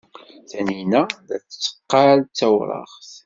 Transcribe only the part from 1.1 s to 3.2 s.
la tetteqqal d tawraɣt.